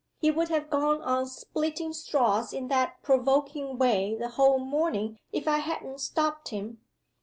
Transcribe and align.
He 0.17 0.31
would 0.31 0.49
have 0.49 0.71
gone 0.71 0.99
on 1.03 1.27
splitting 1.27 1.93
straws 1.93 2.53
in 2.53 2.69
that 2.69 3.03
provoking 3.03 3.77
way 3.77 4.15
the 4.15 4.29
whole 4.29 4.57
morning 4.57 5.19
if 5.31 5.47
I 5.47 5.59
hadn't 5.59 5.99
stopped 5.99 6.49
him. 6.49 6.81